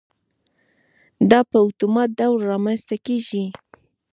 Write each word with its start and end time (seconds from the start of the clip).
دا 1.29 1.39
په 1.49 1.57
اتومات 1.67 2.09
ډول 2.19 2.39
رامنځته 2.51 2.95
کېږي. 3.05 3.45